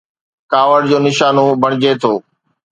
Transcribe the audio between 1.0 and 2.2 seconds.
نشانو بڻجي ٿو.